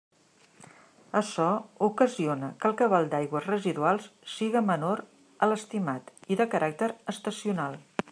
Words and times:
Açò 1.19 1.49
ocasiona 1.87 2.49
que 2.63 2.69
el 2.71 2.79
cabal 2.79 3.05
d'aigües 3.11 3.45
residuals 3.51 4.07
siga 4.37 4.65
menor 4.71 5.05
a 5.45 5.51
l'estimat 5.53 6.11
i 6.35 6.39
de 6.41 6.49
caràcter 6.55 6.89
estacional. 7.15 7.79